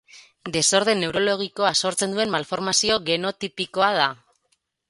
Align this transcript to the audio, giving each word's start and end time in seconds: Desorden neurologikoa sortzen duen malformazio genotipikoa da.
Desorden 0.53 0.99
neurologikoa 1.03 1.71
sortzen 1.83 2.17
duen 2.17 2.35
malformazio 2.37 2.99
genotipikoa 3.11 3.95
da. 4.03 4.13